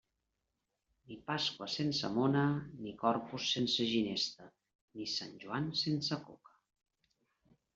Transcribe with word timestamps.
Ni 1.09 1.17
Pasqua 1.27 1.67
sense 1.73 2.09
mona, 2.15 2.45
ni 2.85 2.93
Corpus 3.03 3.51
sense 3.57 3.87
ginesta, 3.91 4.49
ni 4.97 5.09
Sant 5.19 5.37
Joan 5.45 5.71
sense 5.83 6.19
coca. 6.27 6.61